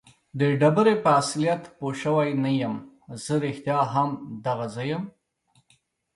د 0.39 0.41
ډبرې 0.59 0.95
په 1.03 1.09
اصلیت 1.21 1.63
پوه 1.77 1.93
شوی 2.01 2.29
نه 2.43 2.51
یم. 2.61 2.75
زه 3.23 3.33
رښتیا 3.45 3.79
هم 3.93 4.09
دغه 4.45 4.67
زه 4.75 4.83
یم؟ 4.91 5.03